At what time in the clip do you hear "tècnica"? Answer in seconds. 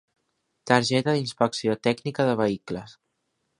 1.89-2.27